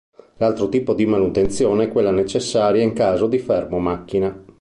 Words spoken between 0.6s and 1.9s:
tipo di manutenzione è